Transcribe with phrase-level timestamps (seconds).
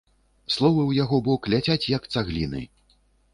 [0.53, 2.65] Словы ў яго бок ляцяць як цагліны.